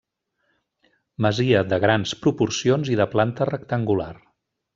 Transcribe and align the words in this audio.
Masia 1.25 1.61
de 1.73 1.79
grans 1.83 2.15
proporcions 2.23 2.91
i 2.95 2.99
de 3.03 3.07
planta 3.13 3.49
rectangular. 3.53 4.11